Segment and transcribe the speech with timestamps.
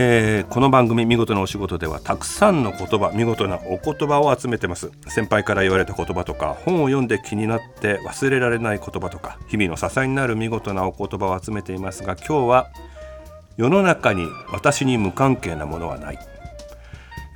[0.00, 4.92] えーこの番組見事なお仕事ではたくさんの言葉見事なお言葉を集めてます。
[5.08, 12.70] 先輩から言われた言葉とか本を読んで気になって忘れられない言葉とか日々の支えになる見事なお言葉を集めていますが今日は
[13.56, 16.18] 世の中に私に無関係なものはない。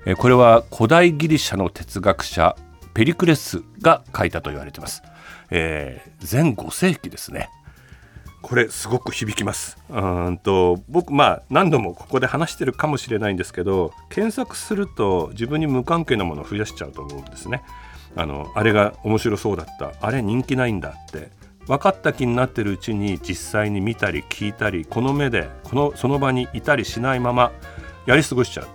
[0.07, 2.55] えこれは古代ギリシャの哲学者
[2.95, 5.03] ペリクレスが書いたと言われています、
[5.51, 7.51] えー前5世紀ですね。
[8.43, 9.79] これすごく響きます。
[9.89, 17.63] うんと僕まあ何度もここで話してるかもしれないんですけど検索すると自分に無関係なものを増やしちゃうと思うんですね。
[18.17, 19.93] あのあれが面白そうだった。
[20.01, 21.31] あれ人気ないんだって。
[21.67, 27.53] 分かった気になってるうちに実際に見たり聞いたりこの目でこのその場にいたりしないまま
[28.05, 28.67] やり過ごしちゃう。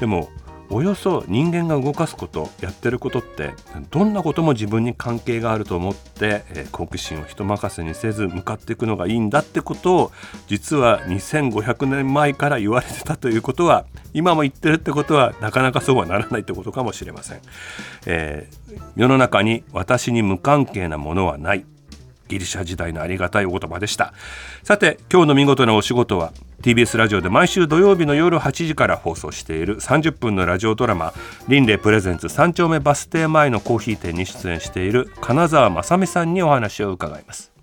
[0.00, 0.30] でも
[0.70, 3.54] およそ人間が動かすことやってることって
[3.90, 10.12] どんなことも自分に関係があると思って、えー好奇心を人任せにせず向かっていくのがいいんだってことを
[10.48, 17.40] 実は2500年前から言われてたということは今も言ってるってことはなかなかそうはならないってことかもしれません、
[18.06, 18.64] えー
[18.96, 21.64] 世の中に私に無関係なものはない。
[22.28, 24.12] ギリシャ時代のありがたいお言葉でした。
[24.62, 31.12] さて今日の見事なお仕事は TBS ラジオで毎週土曜日の夜8時から放送している30分のラジオドラマ
[31.48, 37.54] 「リンレイプレゼンツ三丁目バス停前のコーヒー店」に出演している金沢雅美さんにお話を伺います。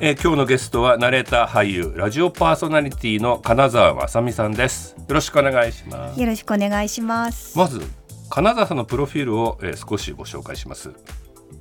[0.00, 4.96] えー今日のゲストはナレーター俳優ラジオパーソナリティの金沢雅美さんです。
[4.98, 6.20] よろしくお願いします。
[6.20, 7.56] よろしくお願いします。
[7.56, 7.80] まず
[8.34, 10.90] 金沢さんのプロフィールを、えー少しご紹介します、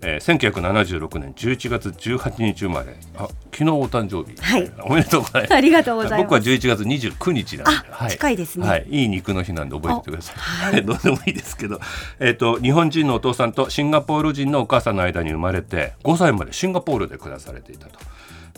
[0.01, 2.95] えー、1976年11月18日生まれ。
[3.15, 4.71] あ昨日お誕生日、はい。
[4.81, 5.53] おめでとうございます。
[5.53, 6.23] ありがとうございます。
[6.23, 8.67] 僕は11月29日なんで、あ近いですね。
[8.67, 10.35] はい、いい肉の日なんで覚えててください。
[10.37, 10.39] あ
[10.73, 11.79] はい、どうでもいいですけど、
[12.19, 17.99] えっ、と日本人のお父さんとシンガポール人のお母さんの間に生まれて、5歳までシンガポールで暮らされていたと。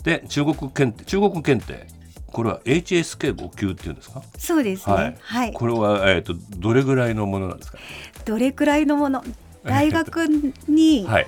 [0.04, 1.86] で、中国検定、中国検定、
[2.36, 4.20] これは HSK5 級っていうんですか？
[4.36, 5.16] そうですね。
[5.22, 5.52] はい。
[5.54, 7.78] これはえっ、とどれぐらいのものなんですか？
[8.26, 9.24] どれくらいのもの、
[9.64, 10.26] 大学
[10.68, 11.26] に、はい。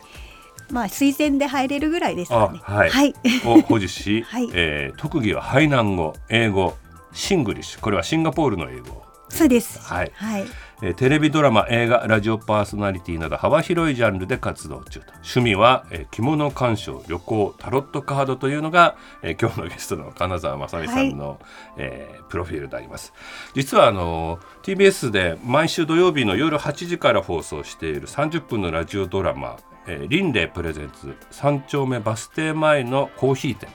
[0.71, 2.61] まあ推薦で入れるぐらいですかね。
[2.63, 3.15] あはいはい。
[3.47, 6.77] を保持し、 はいえー特技はハイナン語、英語、
[7.15, 9.03] シングリッシュ、これはシンガポールの英語。
[9.31, 9.79] そうです。
[9.81, 10.45] はいはい。
[10.81, 15.07] えーテレビドラマ映画ラジオパーソナリティなど幅広いジャンルで活動中と。
[15.15, 21.41] 趣味は、えー着物鑑賞旅行タロットカードというのが、えー今日のゲストの金沢雅美さんの、
[21.77, 23.13] えープロフィールであります。
[23.55, 29.57] 実はあの TBS で毎週土曜日の夜8時から放送している30分のラジオドラマ
[29.89, 33.69] 「えー、リンレイプレゼンツ三丁目バス停前のコーヒー店」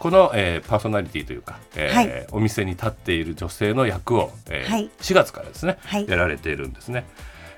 [0.00, 2.26] この、えーパーソナリティというか、えーはい。
[2.32, 4.90] お店に立っている女性の役を、えーはい。
[5.00, 6.08] 4月からですね、はい。
[6.08, 7.04] やられているんですね、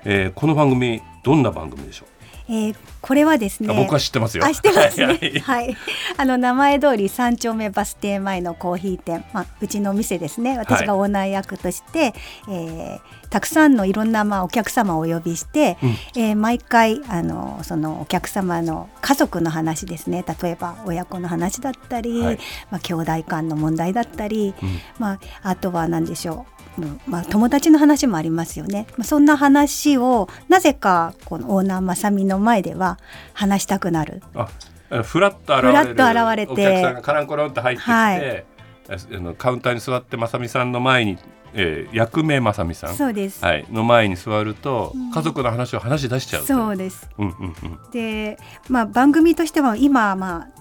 [0.04, 2.06] えーこの番組どんな番組でしょ
[2.52, 3.74] えーこれはですう、ね。
[3.74, 5.40] あ僕は知ってますよあ、知ってます はいね。
[5.40, 5.76] はい。
[6.16, 10.56] あの名前通り三丁目バス停前のコーヒー店、まあうちのお店ですね。
[10.56, 12.14] 私がオーナー役として、
[12.48, 13.00] えー
[13.32, 20.22] たくさんのいろんなまあお客様をお呼びして、うんえー毎回あのそのお客様の家族の話ですね。
[20.42, 22.38] 例えば親子の話だったり、はい
[22.70, 26.61] まあ兄弟間の問題だったり、うんまああとは何でしょう。
[26.78, 32.98] うんまあ、友達の話もありますよね、まあ、そんな話をなぜかこのオーナーまさみの前では
[33.34, 34.22] 話したくなる。
[34.34, 34.48] あ
[34.90, 38.44] あフラッと現れるフラッと現れてお客さんがカランコロンって入ってきて、はい
[38.88, 41.18] あのカウンターに座ってまさみさんの前に、
[41.54, 45.10] えー役名まさみさん、そうです、はい、の前に座ると、うん。
[45.12, 46.70] 家族の話を話し出しちゃうそう。
[46.72, 47.08] うです。
[47.18, 47.90] うんうんうん。
[47.92, 48.38] で、
[48.68, 50.52] まあ、番組としては今、まあ、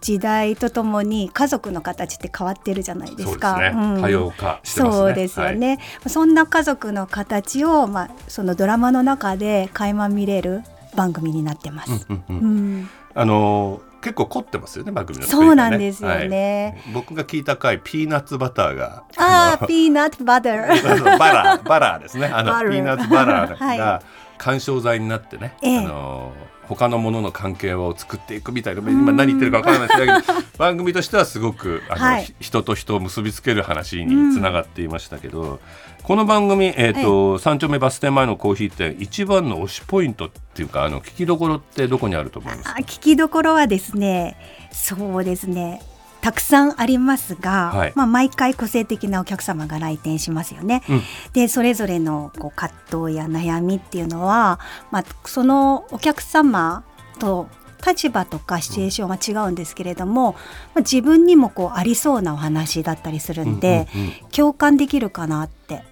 [0.00, 3.54] 時代とともに家族の形って変わってるじゃないですか。
[3.54, 4.00] そうですね、うん。
[4.00, 4.98] 多様化してますね。
[4.98, 10.62] そうですよね、そんな家族の形を、まあ、そのドラマの中で垣間見れる
[10.96, 11.90] 番組になってます。
[11.90, 12.36] はいうんうん。
[12.36, 12.90] ううんん。
[13.14, 16.80] あのー結構凝ってますよね番組の作そうなんですよね。
[16.84, 16.94] はい。
[16.94, 21.18] 僕が聞いた回ピーナッツバターがああ、ピーナッツバター。
[21.18, 22.26] バラーバラーですね。
[22.28, 23.78] あのピーナッツバラーはい。
[23.78, 24.02] が
[24.38, 25.78] 緩衝材になってね、ええ。
[25.78, 26.32] あの
[26.68, 32.24] 他のものの関係を作っていくみたいな今何言ってるか分からないですけど番組としてはすごくあの、はい。
[32.26, 35.58] ひ人と人を結びつける話につながっていましたけど、
[36.06, 42.76] この番組、えーと三丁目バス停前のコーヒー店一番の推しポイントっていうかあの聞きどころってどこにあると思いますか？
[42.78, 44.36] あ聞きどころはですね
[44.70, 45.82] そうですね
[46.20, 47.92] たくさんありますが、はい。
[47.96, 50.84] まあ、毎回個性的なお客様が来店しますよね。
[50.88, 51.02] うん。
[51.32, 54.60] でそれぞれのこう葛藤や悩みっていうのは、
[54.92, 56.84] まあ、そのお客様
[57.18, 57.48] と
[57.84, 60.38] 立場とかシチュエーションが違うんですけれども、ま
[60.76, 65.82] あ、自分にもこうありそうなお話だったりするんで、うんうん共感できるかなって。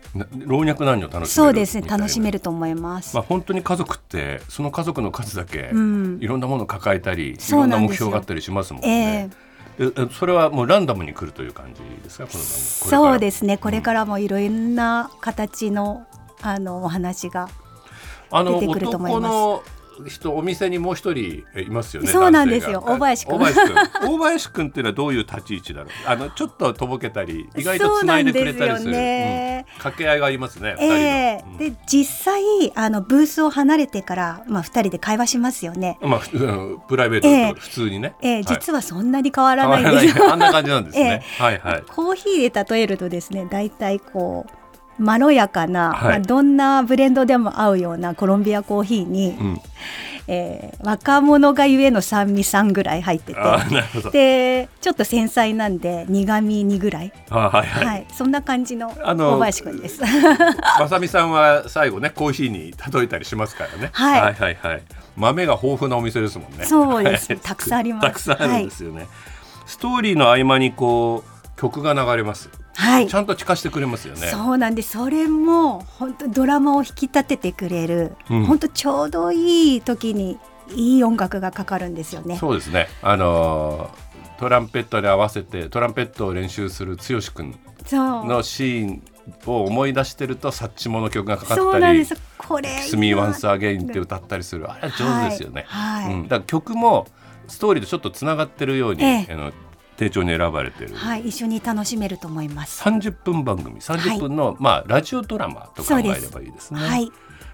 [0.47, 3.17] 老若男女楽しめるそうですね楽しめると思います。
[3.17, 6.19] まあ本当に家族ってその家族の数だけうん。
[6.21, 7.95] いろんなものを抱えたり、いそろんなんですよ。
[7.95, 9.31] 標があったりしますもんえね
[10.13, 12.27] それはもうランダムに来るという感じですか？
[12.27, 16.07] この番組そうですすねこれらからもいろんな形の
[16.43, 17.49] あのお話が
[18.31, 19.25] 出てくると思います。
[19.25, 19.63] 男の
[20.07, 22.83] 人お店にもう一人えいますよねそうなんですよ。
[22.87, 25.91] 大林君大林君大林君っていうのはどういう立ち位置だろう。
[26.07, 28.79] あのちょっととぼけたり 意外とつないでくれたりする。
[28.81, 29.67] すよね。
[29.69, 29.73] うん。
[29.75, 31.35] 掛け合いがありますね、ええ。
[31.37, 32.43] 二人の、で実際
[32.75, 35.99] あのブースを離れてから、まあ、2人で会話しますよね。
[36.01, 36.21] うんまあ
[36.89, 38.45] プライベートだと普通にね、ええはい。
[38.45, 40.33] 実はそんなに変わらないですよ。
[40.33, 41.83] あんな感じなんですね、 はいはい。
[41.89, 44.64] コーヒーで例えるとですね大体こう
[44.99, 46.09] まろやかな、はい。
[46.11, 49.61] まあ、どんなブレンドでも合うようなコロンビアコーヒーに、うん、
[50.29, 53.41] えー若者がゆえの酸味3ぐらい入ってて。
[54.13, 60.01] でちょっと繊細なんで苦味2ぐらい、あはいはい、はい、そんな感じの小林くんです。
[60.79, 64.21] まさみさんは最後ねコーヒーに例えたりしますからね、はい。
[64.21, 64.83] はいはいはい。
[65.17, 66.65] 豆が豊富なお店ですもんね。
[66.65, 67.33] そうです。
[67.33, 67.41] はい。
[67.41, 68.07] たくさんあります。
[68.07, 69.07] たくさんあるんですよね、
[69.67, 73.09] ストーリーの合間にこう曲が流れます、はい。
[73.09, 74.29] ちゃんと聞かせてくれますよね。
[74.29, 74.93] そうなんです。
[74.93, 78.45] それも本当ドラマを引き立ててくれる、うん。
[78.47, 80.39] 本当ちょうどいい時に
[80.75, 82.37] いい音楽がかかるんですよね。
[82.37, 82.89] そうですね。
[83.03, 84.05] あのー
[84.37, 87.57] トランペットで合わせてトランペットを練習する剛くん
[87.93, 89.03] のシーン
[89.47, 92.15] を思い出してるとサッチモの曲がかかったりそうなんです。
[92.37, 94.71] これ「スミーワンスアゲイン」って歌ったりする。
[94.71, 96.15] あれは上手ですよね、はい、はい。
[96.15, 97.07] うん、だから曲も
[97.47, 99.33] ストーリーとちょっとつながってるように、ええ。
[99.33, 99.53] あの
[99.97, 102.83] 丁重に選ばれてる、はい、一緒に楽しめると思います。
[102.83, 103.81] 30分番組。
[103.81, 106.81] 30分の、まあ、ラジオドラマと考えればいいですね。
[106.81, 107.11] はい、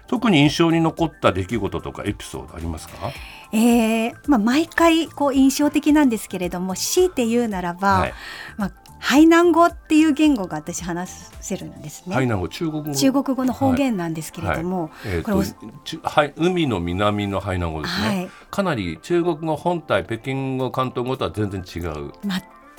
[0.07, 3.11] 特に印象に残った出来事とかエピソードありますか？
[3.53, 8.13] えーまあ、毎回こう印象的なんですけれども強いて言うならば、はい。
[8.55, 8.71] まあ、
[9.03, 11.09] ハイナン語っていう言語が私話
[11.41, 12.13] せるんですね。
[12.13, 15.47] ハイナン語中国語中国語の方言なんですけれども、えーことれ
[15.83, 18.29] ちゅはい海の南のハイナン語ですね、はい。
[18.51, 22.11] かなり中国語本体北京語広東語とは全然違う、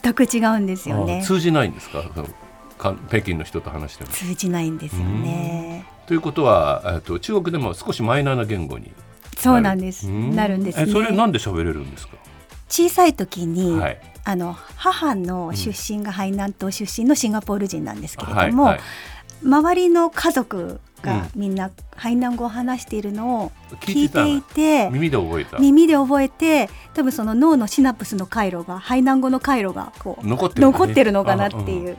[0.00, 1.22] 全く違うんですよあね。
[1.26, 2.02] 通じないんですか？
[3.08, 5.84] 北京の人と話しても通じないんですよね。
[6.06, 8.92] ということは、えー、と中国でも少しマイナーな言語に
[9.36, 10.06] そうなんです。
[10.06, 10.36] うん。
[10.36, 11.16] なるんですえそれね。
[11.16, 12.14] なんで喋れるんですか、
[12.68, 18.80] 小さい時に、はいあの母の出身がハイ南島出身のシンガポール人なんですけれども、はいはい。
[19.44, 20.80] 周りの家族うん。
[21.02, 25.58] がみんなハイ南語を話しているのを聞いていていて、耳で覚えた。
[25.58, 31.94] 耳で覚えて多分その脳のシナプスの回路がハイ南語の回路がこう残ってるのね残ってるのかなっていう。
[31.94, 31.96] へ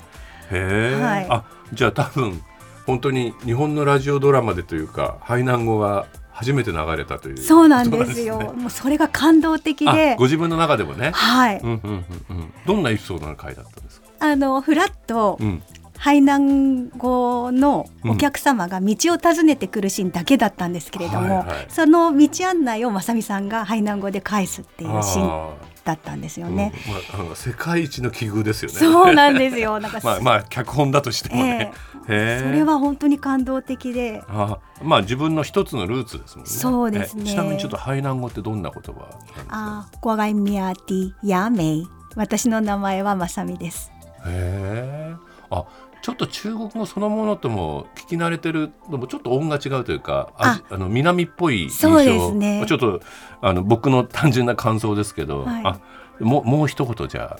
[0.52, 1.28] え、はい。
[1.30, 1.44] あ
[1.74, 2.42] じゃあ多分
[2.86, 8.38] 本当に日本のラジオドラマでというかハイナン語が初めて流れたというそうなんですよ。
[8.40, 8.46] ね。
[8.54, 11.58] もうそれが感動的あでご、自分の中でもね、うはい。
[11.58, 15.62] んうんうんうん、どんなエピソードの回だったんですか、あのフラッとうん、
[15.98, 21.66] ハイ南語のお客様が道を尋ねてくるシーンだけだったんですけれども、はいはい。
[21.70, 25.30] その道案内をまさみさんがハイ南語で返すっていうシーン。
[25.30, 25.50] あ
[25.84, 26.74] だったんですよーね。
[27.20, 27.26] うん。
[27.28, 28.78] まあ、世界一の奇遇ですよね。
[28.78, 29.80] そうなんですよ。
[29.82, 31.72] なんか、まあまあ脚本だとしてもね、
[32.08, 32.40] へえ。
[32.44, 36.52] それは本当に感動的で、あまあ自分の一つのルーツですもんね。
[36.52, 37.24] そうですね。
[37.26, 39.02] えちなみにちょっとハイナン語ってどんな言葉
[39.50, 41.88] あ、ゴガイミアティヤメイ。
[42.16, 43.92] 私の名前はまさみです。
[44.26, 45.16] へえ。
[45.50, 45.66] あ
[46.04, 52.66] ちょっと中国語そのものとも聞き慣れてるのもちょっと音が違うというかああの南っぽい印象そうですね。
[52.68, 53.02] ちょっと
[53.42, 55.62] あの僕の単純な感想ですけど、はい。
[55.64, 55.80] あ
[56.20, 57.40] もうもう一言じゃ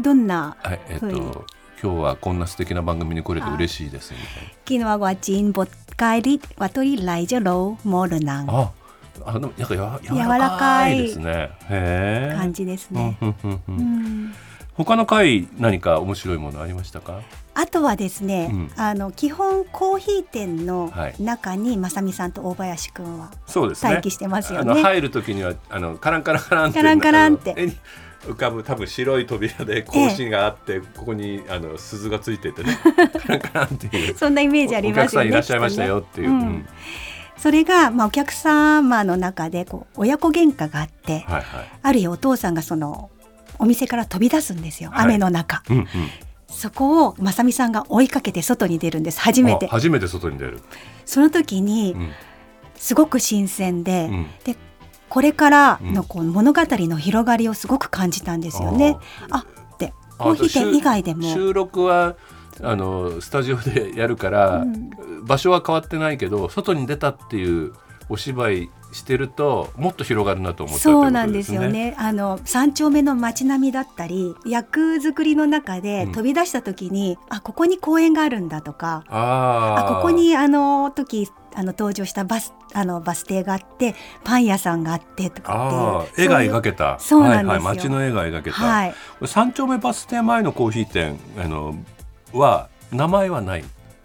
[0.00, 1.44] どんなあ、はいえっと
[1.82, 5.66] 今日はこんな素敵な番組に来れて嬉しいですみたいキノワゴアジンボ
[5.96, 8.72] カイリワトリライジャローモルナンなあ
[9.24, 11.50] あのなんかや柔柔らかいいですね。
[12.36, 13.18] 感じですね。
[13.20, 14.34] うんうんうんううんん
[14.74, 17.20] 他の回何か面白いものありましたか？
[17.54, 18.70] あとはですね、うん。
[18.76, 21.14] あの基本コーヒー店のはい。
[21.22, 23.90] 中にまさみさんと大林くんはそうですね。
[23.90, 24.72] 待機してますよね。
[24.72, 27.54] あの入る時にはあのカランカランカランってカランカランって。
[28.20, 32.76] 浮かぶ多分白い扉で格子があって、ここにあの鈴がついててね。
[33.18, 34.14] カランカランっていう。
[34.14, 35.24] そんなイメージありますよね。
[35.24, 36.52] お客さんいらっしゃいましたよっていう、きっとね。
[36.52, 36.68] うん。
[37.38, 41.44] それが、まあ、お客様の中でこう親子喧嘩があって、はいはい。
[41.82, 43.08] ある日お父さんがその
[43.60, 45.04] お店から飛び出すんですよ、はい。
[45.04, 45.62] 雨の中。
[45.70, 45.86] うんうん。
[46.48, 49.20] そこをまさみさんが追いかけて外に出るんです。
[49.20, 49.66] 初めて。
[49.66, 50.60] あ初めて外に出る、
[51.04, 52.12] その時にうん。
[52.74, 54.26] すごく新鮮で、うん。
[54.44, 54.56] で
[55.10, 58.96] これからのこう物語の広がりをすごく感じたんですよね。
[59.30, 59.44] あ
[59.78, 61.22] でコーヒー店以外でも。
[61.22, 62.16] 収録は
[62.62, 64.90] あのスタジオでやるから、うん、
[65.24, 67.72] 場所は変わってないけど外に出たっていう
[68.08, 71.94] お芝居してるともっと広がるなと思ったそうなんですよね。
[71.98, 83.94] あの三丁目の街並みだったり役作りの中で飛び出した時に、うん、あここに公園があるんだとかあここにあの時あの登場したバスあのバス停があって
[84.24, 86.98] パン屋さんがあってとかって絵が描けた。
[86.98, 88.94] そうなんですよ、はいはい、街の絵が描けた、はい、
[89.26, 91.74] 三丁目バス停前のコーヒー店あの
[92.32, 93.64] は名前はない。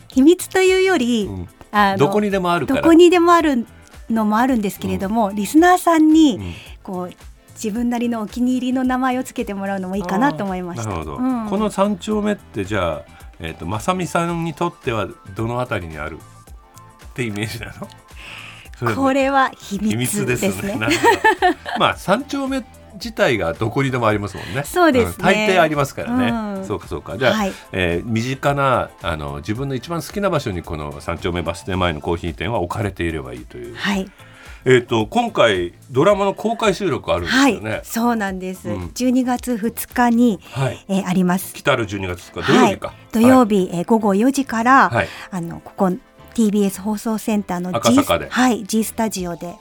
[0.10, 3.68] 秘密というより、うん、あどこにでもあるどこにでもある
[4.10, 7.14] のもあるんですけれども、うん、リスナーさんにこう、
[7.56, 10.90] 自分なりのお気に入りの名前をつけてもらうのもいいかなと思いました。
[10.90, 13.06] なるほど、うん、この三丁目ってじゃあ、
[13.40, 16.20] えーと、まさみさんにとってはどのあたりにある
[17.06, 17.88] ってイメージなの？
[18.96, 20.76] これは秘密ですね。
[20.76, 20.88] ね。
[21.80, 22.64] まあ三丁目
[22.96, 24.64] 自体がどこにでもありますもんね。
[24.64, 26.60] そうです、ねうん、大抵ありますからね。
[26.60, 27.18] うん、そうかそうか。
[27.18, 33.76] じゃあ、はい、えー、身近なあの自分の一番好きな場所にこの三丁目バス停前のコーヒー店は置かれていればいいという。
[33.76, 34.10] はい。
[34.66, 37.70] えっ、ー、と今回ドラマの公開収録あるんですよね。
[37.70, 38.68] はい、そうなんです。
[38.68, 41.54] うん、12月2日に、はい、えー、あります。
[41.54, 42.88] 来たる12月2日土曜日か。
[42.88, 45.92] はい、土曜日、はい、えー、午後4時から、はい、あのここ
[46.34, 49.56] TBS 放送センターの G, はい、G スタジオで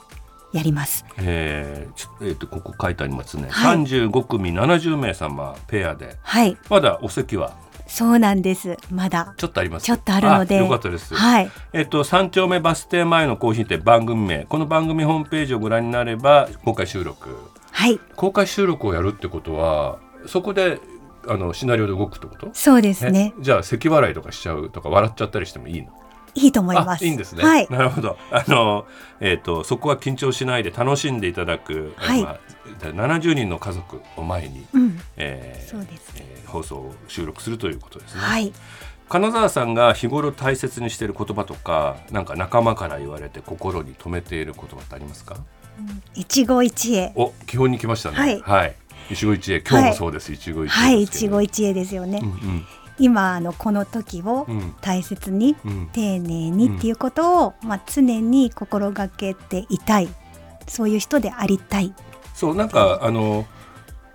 [0.55, 1.05] やります。
[1.17, 3.49] えー、えー、とここ書いてありますね。
[3.51, 7.53] 三十五組七十名様ペアで、はい、まだお席は？
[7.87, 8.77] そうなんです。
[8.89, 9.85] まだちょっとあります。
[9.85, 11.13] ちょっとあるので、よかったです。
[11.13, 11.51] はい。
[11.73, 17.29] えっと三丁目バス停前のコーヒー店番組名、この番組ホームページをご覧になれば公開収録。
[17.71, 17.99] はい。
[18.15, 20.79] 公開収録をやるってことは、そこで
[21.27, 22.49] あのシナリオで動くってこと？
[22.53, 23.33] そうですね。
[23.39, 25.89] じゃあ咳払いとかしちゃうとか笑っちゃったりしてもいいの？
[26.35, 27.05] いいと思います。
[27.05, 27.43] いいんですね。
[27.43, 28.17] はい、なるほど。
[28.29, 28.85] あの
[29.19, 32.39] えっ、ー、とそこは緊張しないで楽しんでいただく、はい、まあ
[32.81, 38.21] 70人の家族を前に、うん、えー、そうです、えー、放送を収録するということですね。
[38.21, 38.53] はい。
[39.07, 45.37] 金沢さんが日頃大切にしている言葉とか、なんか仲間から言われて心に留めている言葉ってありますか？
[46.15, 47.11] 一期一会。
[47.15, 48.17] お、基本に来ましたね。
[48.17, 48.41] はい。
[48.41, 48.75] はい、
[49.11, 50.31] 一期一会、今日もそうです。
[50.31, 50.67] はい、一期一会。
[50.67, 52.19] はい、一期一会ですよね。
[52.21, 52.65] うんうん
[52.97, 54.47] 今のこの時を
[54.81, 60.09] 大切に、うん、丁寧にっていうことを、まあ、常に心がけていたい
[60.67, 61.93] そういう人でありたい。
[62.33, 63.45] そうなんかあの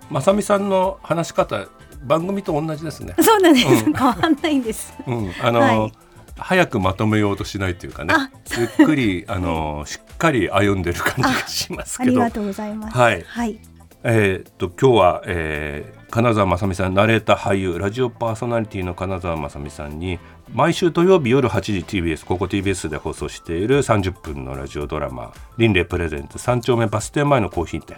[0.09, 1.67] まさみさんの話し方
[2.03, 3.15] 番組と同じですね。
[3.21, 4.93] そうなんです、うん、変わんないんです。
[5.07, 5.91] うん、あの、はい、
[6.37, 8.13] 早くまとめようとしないというかね、
[8.57, 12.11] ゆっくりあのしっかり歩んでる感じがしますけど。
[12.11, 12.97] ありがとうございます。
[12.97, 13.21] はい。
[13.21, 13.59] はい。
[14.03, 20.19] えー、っと今日は、えー、金沢雅美さんナレーター俳優ラジオパーソナリティの金沢雅美さんに
[20.53, 27.97] 毎週土曜日夜8時 TBS ここ TBS で放送している30分のラジオドラマ「リンレプレゼンツ三丁目バス停前のコーヒー店」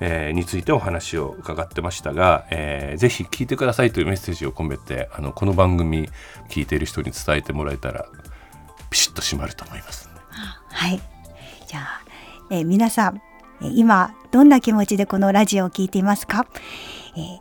[0.00, 6.10] えー、についてお話を伺ってましたが、えー、ぜひ聞いてくださいというメッセージを込めてあのこの番組
[6.50, 8.04] 聞いている人に伝えてもらえたら
[8.90, 10.10] ピシッと締まると思います。
[10.68, 11.00] はい
[11.66, 12.02] じゃあ、
[12.50, 13.22] えー、皆さん
[13.62, 16.46] 今どんな気持ちでこのラジオを聞いていますか、
[17.16, 17.38] えー、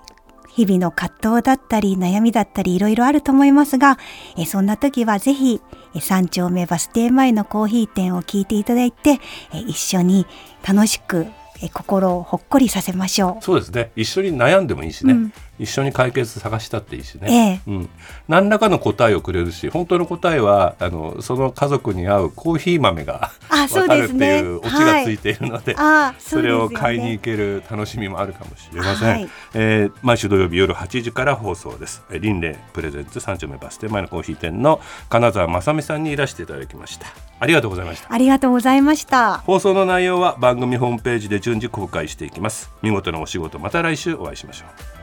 [0.49, 3.97] 日々の葛藤だったり悩みだったりいろいろあると思いますが、
[4.37, 5.61] えそんな時はぜひ
[5.99, 9.19] 三丁目バス停前のコーヒー店を聞いていただいて、
[9.53, 10.25] え一緒に
[10.67, 11.27] 楽しく
[11.61, 13.43] え心をほっこりさせましょう。
[13.43, 13.91] そうですね。
[13.95, 17.89] 一緒に悩んでもいいしね、うん、一緒に解決探したっていいしね、ええ、うん、
[18.27, 32.03] 何らかの答えをくれるし本当の答えはあのその家族に合うコーヒー豆が分か るっていうオチがついているのではい、それを買いに行ける楽しみもあるかもしれません、はい、えー、毎週土曜日夜8時から放送です。
[32.11, 37.07] リンレプレゼンツ三丁目バス停前のコーヒー店の金沢正美さんにいらしていただきました。
[37.39, 38.13] ありがとうございました。
[38.13, 39.39] ありがとうございました。
[39.39, 42.71] 放送の内容は番組ホームページで順次公開していきます。
[42.81, 44.94] 見事なお仕事また来週お会いしましょう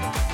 [0.00, 0.31] Thank you.